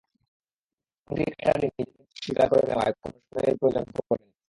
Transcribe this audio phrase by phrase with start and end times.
[1.09, 4.27] তিন ক্রিকেটারই নিজেদের দোষ স্বীকার করে নেওয়ায় কোনো শুনানির প্রয়োজন পড়েনি।